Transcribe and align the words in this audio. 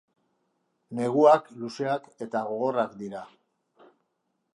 Neguak 0.99 1.51
luzeak 1.63 2.07
eta 2.27 2.41
gogorrak 2.47 2.97
dira. 3.03 3.23